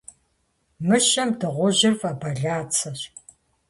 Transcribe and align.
Мыщэм 0.87 1.29
дыгъужьыр 1.39 1.93
фӏэбэлацэщ. 1.99 2.99